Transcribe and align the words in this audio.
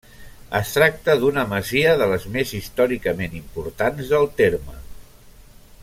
Es 0.59 0.69
tracta 0.77 1.15
d'una 1.23 1.43
masia 1.51 1.91
de 2.03 2.07
les 2.13 2.25
més 2.37 2.55
històricament 2.61 3.37
importants 3.43 4.11
del 4.15 4.27
terme. 4.41 4.77